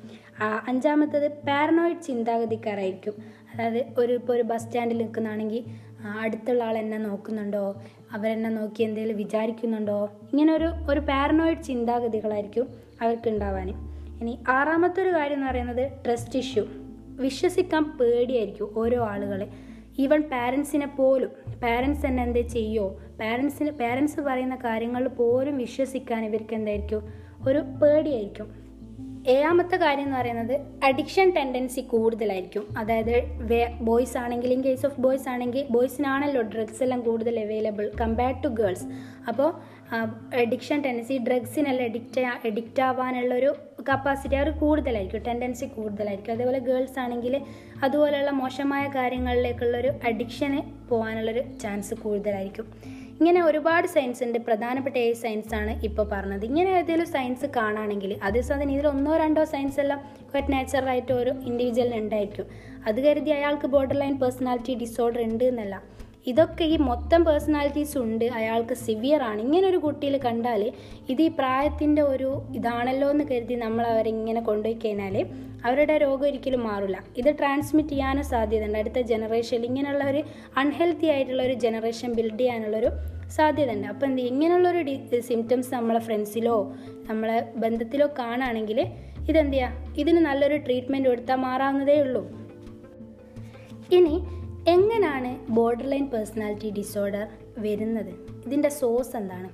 അഞ്ചാമത്തത് 0.67 1.29
പാരനോയിഡ് 1.49 2.03
ചിന്താഗതിക്കാരായിരിക്കും. 2.03 3.15
അതായത് 3.55 4.01
ഒരു 4.01 4.13
ഇപ്പോൾ 4.13 4.33
ഒരു 4.33 4.43
ബസ് 4.43 4.63
സ്റ്റാൻഡിൽ 4.63 4.99
നിൽക്കുന്നതാണെങ്കിൽ 4.99 5.65
അടുത്തുള്ള 6.05 6.65
ആൾ 6.65 6.79
എന്നെ 6.79 6.99
നോക്കുന്നുണ്ടോ? 6.99 7.83
അവരെന്നെ 8.13 8.51
നോക്കി 8.51 8.83
എന്തെങ്കിലും 8.83 9.17
വിചാരിക്കുന്നുണ്ടോ? 9.17 10.11
ഇങ്ങനെ 10.33 10.53
ഒരു 10.53 10.73
ഒരു 10.91 11.01
പാരനോയിഡ് 11.01 11.63
ചിന്താഗതികളായിരിക്കും 11.63 12.69
അവർക്ക് 13.03 13.29
ഉണ്ടാവാൻ 13.29 13.69
ഇനി 14.21 14.39
ആറാമത്തെ 14.49 15.03
ഒരു 15.03 15.11
കാര്യം 15.11 15.35
എന്ന് 15.35 15.47
പറയുന്നത് 15.47 15.93
ട്രസ്റ്റ് 16.07 16.39
ഇഷ്യൂ 16.39 16.67
വിശ്വസിക്കാൻ 17.07 17.85
പേടിയായിരിക്കും 17.85 18.75
ഓരോ 18.77 19.05
ആളുകളെ. 19.05 19.49
ഈവൻ 19.99 20.23
പാരൻസിനെ 20.23 20.87
പോലും. 20.87 21.31
പാരൻസ് 21.63 22.07
തന്നെ 22.07 22.23
എന്ത് 22.23 22.39
ചെയ്യോ? 22.39 23.01
പാരൻസിന് 23.21 23.71
പാരൻസ് 23.71 24.21
പറയുന്ന 24.21 24.57
കാര്യങ്ങൾ 24.57 25.09
പോലും 25.09 25.59
വിശ്വസിക്കാൻ 25.59 26.25
ഇവർക്ക് 26.25 26.55
എന്തായിരിക്കും? 26.55 27.03
ഒരു 27.49 27.59
പേടിയായിരിക്കും. 27.59 28.60
ഏഴാമത്തെ 29.29 29.77
കാര്യം 29.77 30.05
എന്ന് 30.05 30.17
പറയുന്നത് 30.17 30.61
അഡിക്ഷൻ 30.85 31.31
ടെൻഡൻസി 31.31 31.81
കൂടുതലായിരിക്കും. 31.81 32.65
അതായത് 32.79 33.17
ബോയ്സ് 33.81 34.19
ആണെങ്കിൽ 34.19 34.53
ഇൻ 34.53 34.65
കേസ് 34.65 34.87
ഓഫ് 34.87 35.01
ബോയ്സ് 35.01 35.29
ആണെങ്കിൽ 35.29 35.67
ബോയ്സിനാണല്ലോ 35.71 36.43
ഡ്രഗ്സ് 36.43 36.83
എല്ലാം 36.83 37.01
കൂടുതൽ 37.01 37.41
അവൈലബിൾ 37.41 37.91
കമ്പയർഡ് 38.01 38.43
ടു 38.45 38.49
ഗേൾസ് 38.49 38.87
അപ്പോൾ 39.29 39.55
അഡിക്ഷൻ 40.35 40.83
ടെൻഡൻസി 40.83 41.19
ഡ്രഗ്സിനെല്ലാം 41.19 41.87
അഡിക്റ്റ് 41.89 42.21
അഡിക്റ്റ് 42.21 42.83
ആവാനുള്ളൊരു 42.83 43.55
കപ്പാസിറ്റി 43.89 44.35
അവർ 44.35 44.51
കൂടുതലായിരിക്കും 44.51 45.23
ടെൻഡൻസി 45.23 45.65
കൂടുതലായിരിക്കും. 45.65 46.35
അതേപോലെ 46.35 46.59
ഗേൾസ് 46.59 46.99
ആണെങ്കിൽ 46.99 47.41
അതുപോലെയുള്ള 47.85 48.31
മോശമായ 48.31 48.87
കാര്യങ്ങളിലേക്കുള്ളൊരു 48.95 49.89
അഡിക്ഷന് 49.89 50.89
പോകാനുള്ളൊരു 50.89 51.45
ചാൻസ് 51.63 51.95
കൂടുതലായിരിക്കും. 51.95 53.00
ഇങ്ങനെ 53.21 53.41
ഒരുപാട് 53.49 53.87
സയൻസ് 53.95 54.21
ഉണ്ട്. 54.25 54.39
പ്രധാനപ്പെട്ട 54.47 54.97
ഏഴ് 55.03 55.17
സയൻസാണ് 55.23 55.73
ഇപ്പോൾ 55.89 56.05
പറഞ്ഞത്. 56.13 56.45
ഇങ്ങനെ 56.51 56.71
ഏതെങ്കിലും 56.77 57.09
സയൻസ് 57.15 57.47
കാണുകയാണെങ്കിൽ 57.57 58.13
അതേസമയം 58.29 58.71
ഇതിൽ 58.75 58.87
ഒന്നോ 58.93 59.15
രണ്ടോ 59.23 59.43
സയൻസ് 59.53 59.81
എല്ലാം 59.83 59.99
ക്വറ്റ് 60.31 60.53
നാച്ചുറലായിട്ട് 60.55 61.13
ഓരോ 61.19 61.33
ഇൻഡിവിജ്വലിന് 61.49 61.99
ഉണ്ടായിരിക്കും. 62.05 62.47
അത് 62.89 62.99
കരുതി 63.07 63.33
അയാൾക്ക് 63.39 63.69
ബോർഡർ 63.75 63.99
ലൈൻ 64.03 64.15
പേഴ്സണാലിറ്റി 64.23 64.75
ഡിസോർഡർ 64.85 65.23
ഉണ്ട് 65.29 65.45
എന്നല്ല. 65.51 65.75
ഇതൊക്കെ 66.31 66.65
ഈ 66.65 66.77
മൊത്തം 66.91 67.21
പേഴ്സണാലിറ്റീസ് 67.27 67.99
ഉണ്ട് 67.99 68.25
അയാൾക്ക് 68.39 68.75
സിവിയർ 68.87 69.23
ആണ്. 69.29 69.39
ഇങ്ങനെ 69.47 69.67
ഒരു 69.73 69.79
കുട്ടിയിൽ 69.85 70.17
കണ്ടാൽ 70.27 70.63
ഇത് 71.13 71.23
ഈ 71.27 71.31
പ്രായത്തിന്റെ 71.39 72.03
ഒരു 72.15 72.31
ഇതാണല്ലോ 72.59 73.09
എന്ന് 73.15 73.25
കരുതി 73.31 73.59
നമ്മൾ 73.67 73.85
അവരെ 73.93 74.11
ഇങ്ങനെ 74.17 74.41
കൊണ്ടുപോയി 74.49 74.79
കഴിഞ്ഞാൽ 74.85 75.17
അവരുടെ 75.65 75.99
രോഗം 75.99 76.27
ഒരിക്കലും 76.27 76.63
മാറില്ല 76.65 77.05
ഇത് 77.17 77.39
ട്രാൻസ്മിറ്റ് 77.39 77.89
ചെയ്യാനും 77.89 78.25
സാധ്യതയുണ്ട്. 78.25 78.79
അടുത്ത 78.79 78.99
ജനറേഷനിൽ 79.01 79.65
ഇങ്ങനെയുള്ള 79.65 80.05
ഒരു 80.05 80.23
അൺഹെൽത്തി 80.57 81.07
ആയിട്ടുള്ള 81.07 81.43
ഒരു 81.43 81.53
ജനറേഷൻ 81.53 82.13
ബിൽഡ് 82.13 82.41
ചെയ്യാനുള്ളൊരു 82.41 82.91
സാധ്യത 83.29 83.71
ഉണ്ട് 83.71 83.89
അപ്പോൾ 83.89 84.07
എന്ത്? 84.07 84.23
ഇങ്ങനെയുള്ളൊരു 84.23 84.79
ഡി 84.79 85.21
സിംറ്റംസ് 85.21 85.75
നമ്മളെ 85.75 86.01
ഫ്രണ്ട്സിലോ 86.01 86.77
നമ്മളെ 87.09 87.53
ബന്ധത്തിലോ 87.57 88.09
കാണുകയാണെങ്കിൽ 88.19 88.87
ഇതെന്ത് 89.29 89.53
ചെയ്യുക 89.53 89.95
ഇതിന് 89.99 90.19
നല്ലൊരു 90.19 90.57
ട്രീറ്റ്മെന്റ് 90.57 91.09
കൊടുത്താൽ 91.09 91.35
മാറാവുന്നതേ 91.35 92.01
ഉള്ളൂ. 92.01 92.23
ഇനി 93.93 94.17
എങ്ങനെയാണ് 94.69 95.51
ബോർഡർ 95.51 95.91
ലൈൻ 95.91 96.07
പേഴ്സണാലിറ്റി 96.07 96.71
ഡിസോർഡർ 96.71 97.27
വരുന്നത്? 97.59 98.13
ഇതിന്റെ 98.47 98.69
സോഴ്സ് 98.69 99.17
എന്താണ്? 99.17 99.49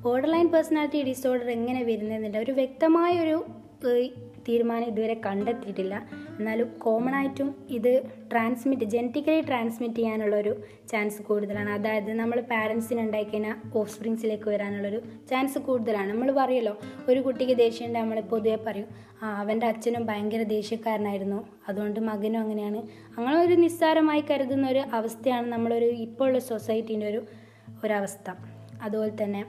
ബോർഡർ 0.00 0.30
ലൈൻ 0.32 0.48
പേഴ്സണാലിറ്റി 0.48 1.02
ഡിസോർഡർ 1.02 1.50
എങ്ങനെ 1.50 1.82
വരുന്നതെന്നില്ല 1.82 2.38
ഒരു 2.38 2.52
വ്യക്തമായൊരു 2.52 3.44
തീരുമാനം 4.48 4.86
ഇതുവരെ 4.86 5.20
കണ്ടെത്തിയിട്ടില്ല. 5.26 6.08
എന്നാലും 6.38 6.78
കോമൺ 6.78 7.14
ആയിട്ടും 7.14 7.54
ഇത് 7.70 8.02
ട്രാൻസ്മിറ്റ് 8.32 8.84
ജനറ്റിക്കലി 8.84 9.40
ട്രാൻസ്മിറ്റ് 9.40 9.94
ചെയ്യാനുള്ളൊരു 9.94 10.62
ചാൻസ് 10.88 11.22
കൂടുതലാണ്. 11.22 11.70
അതായത് 11.70 12.12
നമ്മൾ 12.12 12.40
പാരൻസിന് 12.40 13.00
ഉണ്ടായിക്കഴിഞ്ഞാൽ 13.00 13.78
ഓഫ് 13.78 13.90
സ്പ്രിങ്സിലേക്ക് 13.90 14.50
വരാനുള്ളൊരു 14.50 15.02
ചാൻസ് 15.30 15.58
കൂടുതലാണ്. 15.58 16.12
നമ്മൾ 16.12 16.30
പറയുമല്ലോ 16.32 16.78
ഒരു 17.08 17.20
കുട്ടിക്ക് 17.20 17.56
ദേഷ്യം 17.56 17.86
ഉണ്ട് 17.86 17.98
നമ്മൾ 17.98 18.20
പൊതുവെ 18.20 18.56
പറയും 18.56 18.86
ആ 19.22 19.40
അവന്റെ 19.40 19.66
അച്ഛനും 19.66 20.06
ഭയങ്കര 20.06 20.42
ദേഷ്യക്കാരനായിരുന്നു. 20.42 21.48
അതുകൊണ്ട് 21.68 22.00
മകനും 22.00 22.40
അങ്ങനെയാണ്. 22.40 22.82
അങ്ങനെ 23.18 23.40
ഒരു 23.40 23.54
നിസ്സാരമായി 23.54 24.24
കരുതുന്ന 24.30 24.68
ഒരു 24.68 24.78
അവസ്ഥയാണ് 24.78 25.52
നമ്മളൊരു 25.52 25.84
ഇപ്പോൾ 25.84 26.24
ഉള്ള 26.24 26.38
സൊസൈറ്റീന്റെ 26.38 27.06
ഒരു 27.06 27.22
ഒരവസ്ഥ. 27.84 28.30
അതുപോലെ 28.82 29.12
തന്നെ 29.22 29.44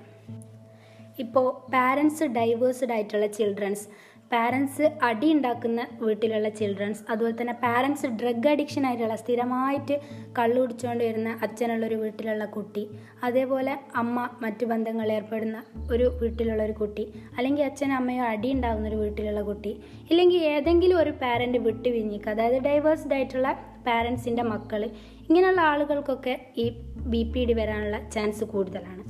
ഇപ്പോൾ 1.19 1.71
പാരൻസ് 1.71 2.23
ഡൈവേഴ്സ്ഡ് 2.23 2.91
ആയിട്ടുള്ള 2.91 3.25
ചിൽഡ്രൻസ് 3.27 3.87
പാരൻസ് 4.33 4.85
അടി 5.03 5.27
ഉണ്ടാക്കുന്ന 5.33 5.81
വീട്ടിലുള്ള 6.01 6.49
ചിൽഡ്രൻസ് 6.49 7.01
അതുപോലെ 7.09 7.35
തന്നെ 7.39 7.55
പാരൻസ് 7.63 8.07
ഡ്രഗ് 8.19 8.49
അഡിക്ഷൻ 8.49 8.83
ആയിട്ടുള്ള 8.87 9.15
സ്ഥിരമായിട്ട് 9.15 9.95
കള്ളു 10.37 10.57
കുടിച്ചുകൊണ്ട് 10.61 11.03
വരുന്ന 11.03 11.31
അച്ഛനുള്ളൊരു 11.41 11.95
വീട്ടിലുള്ള 11.95 12.45
കുട്ടി 12.45 12.83
അതേപോലെ 13.23 13.73
അമ്മ 13.95 14.25
മറ്റു 14.41 14.65
ബന്ധങ്ങൾ 14.65 15.09
ഏർപ്പെടുന്ന 15.11 15.59
ഒരു 15.91 16.07
വീട്ടിലുള്ള 16.21 16.61
ഒരു 16.63 16.73
കുട്ടി 16.73 17.05
അല്ലെങ്കിൽ 17.37 17.63
അച്ഛനും 17.63 17.95
അമ്മയോ 17.95 18.23
അടി 18.25 18.51
ഉണ്ടാകുന്ന 18.53 18.87
ഒരു 18.87 18.99
വീട്ടിലുള്ള 19.03 19.41
കുട്ടി 19.41 19.73
ഇല്ലെങ്കിൽ 20.09 20.41
ഏതെങ്കിലും 20.53 20.99
ഒരു 20.99 21.13
പാരന്റ് 21.23 21.61
വിട്ടു 21.67 21.87
പിരിഞ്ഞിക്കുക 21.87 22.31
അതായത് 22.31 22.59
ഡൈവേഴ്സ്ഡ് 22.63 23.15
ആയിട്ടുള്ള 23.19 23.51
പാരൻസിന്റെ 23.85 24.43
മക്കൾ 24.43 24.83
ഇങ്ങനെയുള്ള 25.29 25.61
ആളുകൾക്കൊക്കെ 25.71 26.33
ഈ 26.57 26.65
ബി 27.11 27.23
പി 27.33 27.43
ഡി 27.45 27.53
വരാനുള്ള 27.53 27.97
ചാൻസ് 28.09 28.43
കൂടുതലാണ്. 28.45 29.03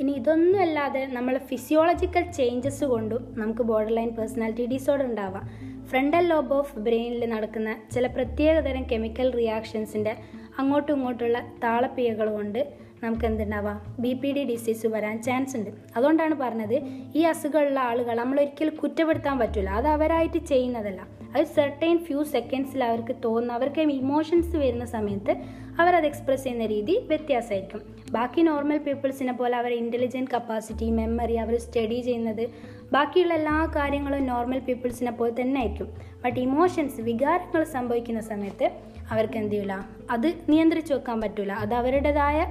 ഇനി 0.00 0.12
ഇതൊന്നും 0.12 0.60
അല്ലാതെ 0.60 1.00
നമ്മൾ 1.06 1.38
ഫിസിയോളജിക്കൽ 1.38 2.24
ചേഞ്ചസ് 2.38 2.84
കൊണ്ടും 2.84 3.22
നമുക്ക് 3.38 3.62
ബോർഡർ 3.62 3.92
ലൈൻ 3.92 4.10
പേഴ്സണാലിറ്റി 4.10 4.66
ഡിസോർഡർ 4.66 5.06
ഉണ്ടാവാം. 5.06 5.44
ഫ്രണ്ടൽ 5.90 6.24
ലോബ് 6.28 6.54
ഓഫ് 6.54 6.78
ബ്രെയിനിൽ 6.78 7.24
നടക്കുന്ന 7.30 7.70
ചില 7.94 8.06
പ്രത്യേകതരം 8.06 8.84
കെമിക്കൽ 8.92 9.28
റിയാക്ഷൻസിന്റെ 9.32 10.12
അങ്ങോട്ടും 10.58 10.94
ഇങ്ങോട്ടുള്ള 10.96 11.38
താളപ്പിയകൾ 11.64 12.28
കൊണ്ട് 12.36 12.60
നമുക്ക് 13.02 13.24
എന്തുണ്ടാവാം? 13.24 13.76
ബി 13.98 14.12
പി 14.14 14.32
ഡി 14.32 14.42
ഡിസീസ് 14.44 14.86
വരാൻ 14.86 15.22
ചാൻസ് 15.22 15.56
ഉണ്ട്. 15.56 15.70
അതുകൊണ്ടാണ് 15.96 16.34
പറഞ്ഞത് 16.34 16.76
ഈ 17.14 17.22
അസുഖമുള്ള 17.22 17.80
ആളുകൾ 17.80 18.14
നമ്മളൊരിക്കലും 18.16 18.76
കുറ്റപ്പെടുത്താൻ 18.76 19.38
പറ്റില്ല 19.38 19.70
അത് 19.70 19.88
അവരായിട്ട് 19.88 20.38
ചെയ്യുന്നതല്ല. 20.52 21.00
അത് 21.34 21.46
സെർട്ടൈൻ 21.56 21.98
ഫ്യൂ 22.06 22.22
സെക്കൻഡ്സിൽ 22.34 22.84
അവർക്ക് 22.84 23.14
തോന്നുന്ന 23.24 23.52
അവർക്ക് 23.52 23.80
ഇമോഷൻസ് 23.80 24.56
വരുന്ന 24.56 24.84
സമയത്ത് 24.84 25.32
അവർ 25.80 25.94
അത് 25.94 26.06
എക്സ്പ്രസ് 26.06 26.44
ചെയ്യുന്ന 26.44 26.66
രീതി 26.66 26.94
വ്യത്യാസമായിരിക്കും. 27.10 27.80
ബാക്കി 28.12 28.42
നോർമൽ 28.42 28.78
പീപ്പിൾസിനെ 28.78 29.32
പോലെ 29.32 29.56
അവർ 29.56 29.72
ഇന്റലിജന്റ് 29.72 30.30
കപ്പാസിറ്റി 30.34 30.90
മെമ്മറി 30.90 31.34
അവർ 31.34 31.56
സ്റ്റഡി 31.56 32.00
ചെയ്യുന്നത് 32.00 32.44
ബാക്കിയുള്ള 32.92 33.34
എല്ലാ 33.34 33.56
കാര്യങ്ങളും 33.76 34.26
നോർമൽ 34.26 34.58
പീപ്പിൾസിനെ 34.58 35.10
പോലെ 35.10 35.42
തന്നെ 35.42 35.60
ആയിരിക്കും. 35.60 35.88
ബട്ട് 36.24 36.40
ഇമോഷൻസ് 36.40 37.00
വികാരങ്ങൾ 37.00 37.64
സംഭവിക്കുന്ന 37.64 38.20
സമയത്ത് 38.20 38.68
അവർക്ക് 39.10 39.36
എന്ത് 39.36 39.54
ചെയ്യില്ല 39.54 39.88
അത് 40.10 40.28
നിയന്ത്രിച്ച് 40.48 40.94
വെക്കാൻ 40.94 41.20
പറ്റില്ല 41.20 41.52
അത് 41.52 41.74
അവരുടേതായ 41.74 42.46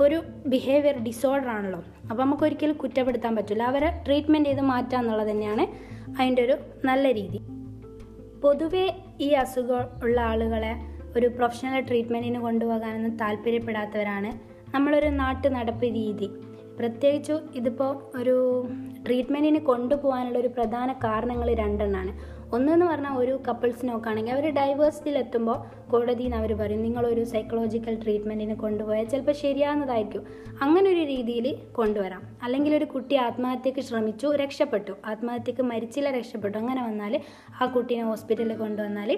ഒരു 0.00 0.22
ബിഹേവിയർ 0.46 0.96
ഡിസോർഡർ 0.98 1.48
ആണല്ലോ. 1.48 1.80
അപ്പോൾ 2.10 2.22
നമുക്ക് 2.22 2.42
ഒരിക്കലും 2.42 2.76
കുറ്റപ്പെടുത്താൻ 2.76 3.36
പറ്റില്ല 3.36 3.62
അവരെ 3.62 4.02
ട്രീറ്റ്മെന്റ് 4.06 4.48
ചെയ്ത് 4.48 4.60
മാറ്റുക 4.60 4.98
എന്നുള്ളത് 4.98 5.30
തന്നെയാണ് 5.30 5.66
അതിന്റെ 6.18 6.42
ഒരു 6.42 6.56
നല്ല 6.84 7.12
രീതി. 7.12 7.40
പൊതുവേ 8.44 8.86
ഈ 9.20 9.28
അസുഖം 9.32 9.84
ഉള്ള 10.02 10.20
ആളുകളെ 10.20 10.72
ഒരു 11.16 11.26
പ്രൊഫഷണൽ 11.26 11.80
ട്രീറ്റ്മെന്റിന് 11.80 12.40
കൊണ്ടുപോകാനൊന്നും 12.40 13.16
താല്പര്യപ്പെടാത്തവരാണ് 13.16 14.30
നമ്മളൊരു 14.74 15.06
നാട്ടു 15.06 15.48
നടപ്പ് 15.48 15.84
രീതി. 15.84 16.28
പ്രത്യേകിച്ചും 16.78 17.40
ഇതിപ്പോൾ 17.54 18.18
ഒരു 18.18 18.36
ട്രീറ്റ്മെന്റിന് 19.06 19.60
കൊണ്ടുപോകാനുള്ള 19.60 20.38
ഒരു 20.38 20.48
പ്രധാന 20.48 20.92
കാരണങ്ങൾ 20.92 21.54
രണ്ടെണ്ണമാണ് 21.54 22.12
ഒന്നെന്ന് 22.54 22.86
പറഞ്ഞാൽ 22.86 23.14
ഒരു 23.18 23.34
കപ്പിൾസ് 23.48 23.88
നോക്കുകയാണെങ്കിൽ 23.88 24.32
അവർ 24.32 24.46
ഡൈവേഴ്സിലെത്തുമ്പോൾ 24.54 25.56
കോടതിയിൽ 25.90 26.26
നിന്ന് 26.26 26.36
അവർ 26.36 26.52
പറയും 26.60 26.82
നിങ്ങളൊരു 26.82 27.22
സൈക്കോളജിക്കൽ 27.24 27.94
ട്രീറ്റ്മെന്റിന് 28.02 28.56
കൊണ്ടുപോയാൽ 28.56 29.04
ചിലപ്പോൾ 29.04 29.32
ശരിയാകുന്നതായിരിക്കും 29.32 30.22
അങ്ങനെ 30.62 30.86
ഒരു 30.90 31.02
രീതിയിൽ 31.12 31.46
കൊണ്ടുവരാം. 31.72 32.22
അല്ലെങ്കിൽ 32.42 32.76
ഒരു 32.76 32.84
കുട്ടി 32.84 33.14
ആത്മഹത്യക്ക് 33.16 33.80
ശ്രമിച്ചു 33.80 34.26
രക്ഷപ്പെട്ടു. 34.26 34.92
ആത്മഹത്യക്ക് 35.06 35.62
മരിച്ചില്ല 35.62 36.10
രക്ഷപ്പെട്ടു. 36.10 36.58
അങ്ങനെ 36.58 36.82
വന്നാൽ 36.84 37.20
ആ 37.60 37.66
കുട്ടീനെ 37.66 38.04
ഹോസ്പിറ്റലിൽ 38.04 38.56
കൊണ്ടുവന്നാൽ 38.56 39.10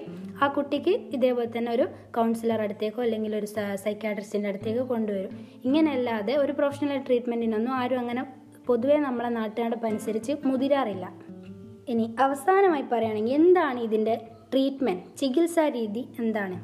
ആ 0.43 0.49
കുട്ടിക്ക് 0.49 0.91
ഇതേപോലെ 0.91 1.59
തന്നെ 1.59 1.73
ഒരു 1.73 1.87
കൗൺസിലർ 2.17 2.63
അടുത്തേക്കോ 2.63 3.03
അല്ലെങ്കിൽ 3.03 3.37
ഒരു 3.37 3.47
സൈക്കാട്രിസ്റ്റിന്റെ 3.85 4.49
അടുത്തേക്കോ 4.49 4.85
കൊണ്ടുവരും. 4.95 5.33
ഇങ്ങനെയല്ലാതെ 5.65 6.37
ഒരു 6.37 6.53
പ്രൊഫഷണൽ 6.53 6.99
ട്രീറ്റ്മെന്റിനൊന്നും 6.99 7.75
ആരും 7.75 7.99
അങ്ങനെ 7.99 8.25
പൊതുവേ 8.67 8.97
നമ്മളെ 8.99 9.29
നാട്ടുനടപ്പനുസരിച്ച് 9.29 10.33
മുതിരാറില്ല. 10.45 11.07
ഇനി 11.89 12.15
അവസാനമായി 12.19 12.83
പറയുകയാണെങ്കിൽ 12.83 13.35
എന്താണ് 13.35 13.81
ഇതിന്റെ 13.81 14.15
ട്രീറ്റ്മെന്റ് 14.53 15.17
ചികിത്സാ 15.17 15.69
രീതി 15.69 16.09
എന്താണ്? 16.19 16.57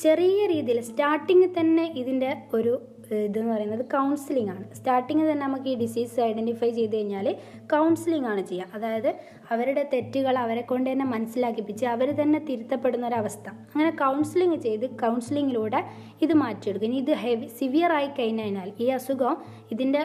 ചെറിയ 0.00 0.46
രീതിയിൽ 0.46 0.80
സ്റ്റാർട്ടിങ്ങിൽ 0.80 1.50
തന്നെ 1.58 1.86
ഇതിന്റെ 1.96 2.36
ഒരു 2.54 2.74
ഇതെന്ന് 3.14 3.52
പറയുന്നത് 3.52 3.84
കൗൺസിലിംഗ് 3.94 4.50
ആണ്. 4.54 4.64
സ്റ്റാർട്ടിങ് 4.78 5.24
തന്നെ 5.30 5.46
നമുക്ക് 5.46 5.68
ഈ 5.72 5.74
ഡിസീസ് 5.74 6.20
ഐഡന്റിഫൈ 6.20 6.70
ചെയ്ത് 6.78 6.96
കഴിഞ്ഞാൽ 6.96 7.26
കൗൺസിലിംഗ് 7.72 8.28
ആണ് 8.32 8.42
ചെയ്യുക. 8.50 8.74
അതായത് 8.76 9.10
അവരുടെ 9.54 9.82
തെറ്റുകൾ 9.92 10.34
അവരെ 10.44 10.62
കൊണ്ട് 10.70 10.88
തന്നെ 10.90 11.06
മനസ്സിലാക്കിപ്പിച്ച് 11.14 11.86
അവർ 11.94 12.08
തന്നെ 12.20 12.40
തിരുത്തപ്പെടുന്ന 12.48 13.06
ഒരവസ്ഥ 13.10 13.46
അങ്ങനെ 13.72 13.90
കൗൺസിലിംഗ് 14.02 14.58
ചെയ്ത് 14.66 14.86
കൗൺസിലിങ്ങിലൂടെ 15.02 15.80
ഇത് 16.22 16.34
മാറ്റിയെടുക്കും. 16.42 16.88
ഇനി 16.90 16.98
ഇത് 17.04 17.14
ഹെവി 17.24 17.48
സിവിയർ 17.60 17.92
ആയി 17.98 18.10
കഴിഞ്ഞാൽ 18.18 18.72
ഈ 18.84 18.88
അസുഖം 18.98 19.36
ഇതിന്റെ 19.74 20.02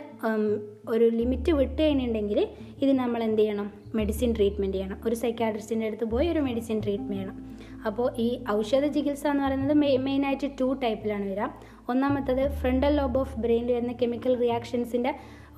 ഒരു 0.93 1.05
ലിമിറ്റ് 1.19 1.51
വിട്ട് 1.59 1.81
കഴിഞ്ഞിട്ടുണ്ടെങ്കിൽ 1.81 2.39
ഇത് 2.83 2.91
നമ്മൾ 3.01 3.23
എന്ത് 3.23 3.41
ചെയ്യണം? 3.41 3.67
മെഡിസിൻ 3.95 4.29
ട്രീറ്റ്മെന്റ് 4.37 4.77
ചെയ്യണം. 4.77 4.97
ഒരു 5.07 5.15
സൈക്കാട്രിസ്റ്റിന്റെ 5.15 5.87
അടുത്ത് 5.89 6.05
പോയി 6.13 6.27
ഒരു 6.33 6.39
മെഡിസിൻ 6.39 6.77
ട്രീറ്റ്മെന്റ് 6.85 7.17
ചെയ്യണം. 7.17 7.37
അപ്പോൾ 7.87 8.07
ഈ 8.25 8.27
ഔഷധ 8.49 8.85
ചികിത്സ 8.95 9.23
എന്ന് 9.31 9.43
പറയുന്നത് 9.45 9.73
മെയിനായിട്ട് 10.05 10.47
ടു 10.61 10.67
ടൈപ്പിലാണ് 10.83 11.25
വരിക. 11.31 11.47
ഒന്നാമത്തത് 11.89 12.43
ഫ്രണ്ടൽ 12.59 12.93
ലോബ് 12.95 13.19
ഓഫ് 13.19 13.39
ബ്രെയിനിൽ 13.39 13.73
വരുന്ന 13.73 13.93
കെമിക്കൽ 14.01 14.35
റിയാക്ഷൻസിന്റെ 14.35 15.13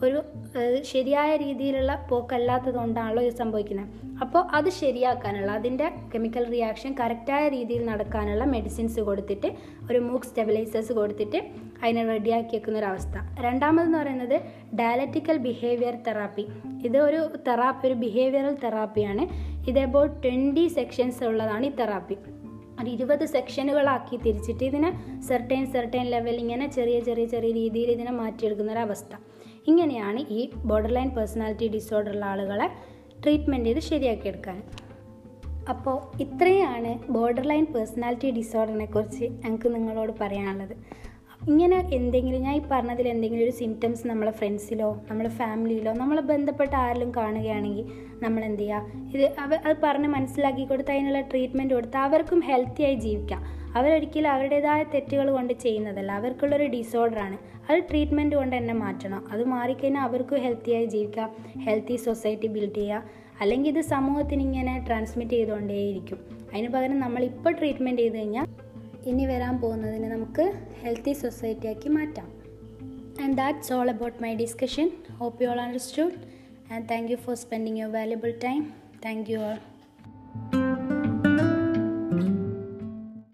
ഒരു 0.05 0.17
ശരിയായ 0.81 1.29
രീതിയിലുള്ള 1.37 2.05
പോക്കല്ലാത്തത് 2.09 2.75
കൊണ്ടാണല്ലോ 2.75 3.21
ഇത് 3.23 3.35
സംഭവിക്കുന്നത്. 3.35 3.87
അപ്പോൾ 4.21 4.41
അത് 4.57 4.69
ശരിയാക്കാനുള്ള 4.69 5.51
അതിന്റെ 5.51 5.87
കെമിക്കൽ 6.13 6.45
റിയാക്ഷൻ 6.45 6.91
കറക്റ്റായ 6.99 7.43
രീതിയിൽ 7.49 7.85
നടക്കാനുള്ള 7.85 8.43
മെഡിസിൻസ് 8.45 8.99
കൊടുത്തിട്ട് 8.99 9.49
ഒരു 9.89 9.99
മൂക്ക് 9.99 10.25
സ്റ്റെബിലൈസേഴ്സ് 10.25 10.93
കൊടുത്തിട്ട് 10.93 11.39
അതിനെ 11.83 12.03
റെഡിയാക്കി 12.05 12.55
വെക്കുന്ന 12.55 12.79
ഒരു 12.79 12.85
അവസ്ഥ. 12.85 13.15
രണ്ടാമതെന്ന് 13.45 13.97
പറയുന്നത് 13.97 14.37
ഡയലറ്റിക്കൽ 14.81 15.37
ബിഹേവിയർ 15.37 15.97
തെറാപ്പി 16.07 16.45
ഇത് 16.85 16.97
ഒരു 16.97 17.21
തെറാപ്പി 17.47 17.87
ഒരു 17.87 17.97
ബിഹേവിയറൽ 18.03 18.55
തെറാപ്പിയാണ് 18.65 19.25
ഇത് 19.69 19.79
അബൌട്ട് 19.79 20.15
ട്വന്റി 20.23 20.67
സെക്ഷൻസ് 20.77 21.23
ഉള്ളതാണ് 21.23 21.65
ഈ 21.65 21.69
തെറാപ്പി 21.69 22.17
ഒരു 22.81 22.89
ഇരുപത് 22.95 23.25
സെക്ഷനുകളാക്കി 23.25 24.15
തിരിച്ചിട്ട് 24.25 24.63
ഇതിനെ 24.63 24.89
സെർട്ടൈൻ 25.27 25.65
സെർട്ടൈൻ 25.73 26.07
ലെവൽ 26.13 26.35
ഇങ്ങനെ 26.43 26.67
ചെറിയ 26.77 26.97
ചെറിയ 26.99 27.25
ചെറിയ 27.25 27.51
രീതിയിൽ 27.61 27.89
ഇതിനെ 27.91 28.11
മാറ്റിയെടുക്കുന്ന 28.11 28.71
ഒരവസ്ഥ 28.71 29.13
ഇങ്ങനെയാണ് 29.67 30.19
ഈ 30.37 30.41
ബോർഡർ 30.69 30.91
ലൈൻ 30.97 31.09
പേഴ്സണാലിറ്റി 31.09 31.67
ഡിസോർഡർ 31.67 32.11
ഉള്ള 32.15 32.25
ആളുകളെ 32.25 32.67
ട്രീറ്റ്മെന്റ് 33.23 33.67
ചെയ്ത് 33.69 33.81
ശരിയാക്കിയെടുക്കാൻ. 33.91 34.59
അപ്പോൾ 35.71 35.95
ഇത്രയാണ് 36.23 36.91
ബോർഡർ 37.13 37.45
ലൈൻ 37.51 37.65
പേഴ്സണാലിറ്റി 37.73 38.29
ഡിസോർഡറിനെ 38.31 38.85
കുറിച്ച് 38.85 39.25
എനിക്ക് 39.47 39.67
നിങ്ങളോട് 39.75 40.13
പറയാനുള്ളത്. 40.21 40.75
ഇങ്ങനെ 41.41 41.77
എന്തെങ്കിലും 41.91 42.41
ഞാൻ 42.41 42.55
ഈ 42.55 42.61
പറഞ്ഞതിൽ 42.71 43.07
എന്തെങ്കിലും 43.07 43.43
ഒരു 43.43 43.51
സിംറ്റംസ് 43.51 44.07
നമ്മളെ 44.07 44.31
ഫ്രണ്ട്സിലോ 44.31 45.01
നമ്മളെ 45.09 45.29
ഫാമിലിയിലോ 45.29 45.93
നമ്മളെ 45.93 46.21
ബന്ധപ്പെട്ട 46.21 46.75
ആരിലും 46.75 47.11
കാണുകയാണെങ്കിൽ 47.17 47.85
നമ്മൾ 48.23 48.43
എന്ത് 48.45 48.61
ചെയ്യുക 48.61 49.15
ഇത് 49.15 49.39
അവ 49.39 49.55
അത് 49.65 49.77
പറഞ്ഞ് 49.83 50.07
മനസ്സിലാക്കി 50.07 50.65
കൊടുത്ത് 50.65 50.91
അതിനുള്ള 50.91 51.21
ട്രീറ്റ്മെന്റ് 51.21 51.73
കൊടുത്ത് 51.73 51.97
അവർക്കും 51.97 52.39
ഹെൽത്തിയായി 52.39 52.95
ജീവിക്കാം. 52.95 53.41
അവരൊരിക്കലും 53.75 54.31
അവരുടേതായ 54.31 54.83
തെറ്റുകൾ 54.83 55.31
കൊണ്ട് 55.31 55.53
ചെയ്യുന്നതല്ല. 55.53 56.11
അവർക്കുള്ളൊരു 56.11 56.63
ഡിസോർഡറാണ് 56.63 57.37
അത് 57.69 57.79
ട്രീറ്റ്മെന്റ് 57.89 58.35
കൊണ്ട് 58.35 58.57
തന്നെ 58.57 58.73
മാറ്റണം. 58.73 59.27
അത് 59.31 59.43
മാറിക്കഴിഞ്ഞാൽ 59.45 60.03
അവർക്കും 60.03 60.39
ഹെൽത്തിയായി 60.39 60.85
ജീവിക്കാം. 60.85 61.29
ഹെൽത്തി 61.65 61.95
സൊസൈറ്റി 61.95 62.47
ബിൽഡ് 62.47 62.75
ചെയ്യുക 62.75 63.03
അല്ലെങ്കിൽ 63.41 63.69
ഇത് 63.69 63.81
സമൂഹത്തിന് 63.81 64.41
ഇങ്ങനെ 64.41 64.85
ട്രാൻസ്മിറ്റ് 64.87 65.31
ചെയ്തുകൊണ്ടേയിരിക്കും. 65.31 66.19
അതിന് 66.53 66.69
പകരം 66.69 66.99
നമ്മളിപ്പോൾ 66.99 67.51
ട്രീറ്റ്മെന്റ് 67.51 68.01
ചെയ്ത് 68.01 68.17
കഴിഞ്ഞാൽ 68.17 68.47
ഇനി 69.07 69.25
വരാൻ 69.25 69.59
പോകുന്നതിന് 69.61 70.11
നമുക്ക് 70.11 70.53
ഹെൽത്തി 70.81 71.13
സൊസൈറ്റി 71.13 71.67
ആക്കി 71.67 71.89
മാറ്റാം. 71.89 72.27
And 73.23 73.37
that's 73.37 73.73
all 73.73 73.89
about 73.89 74.23
my 74.23 74.35
discussion 74.35 74.91
hope 75.17 75.43
you 75.43 75.47
all 75.47 75.61
understood 75.61 76.11
and 76.73 76.89
thank 76.91 77.11
you 77.11 77.17
for 77.17 77.35
spending 77.35 77.77
your 77.77 77.93
valuable 77.93 78.33
time 78.43 78.61
thank 79.05 79.29
you 79.31 79.39
all 79.39 79.57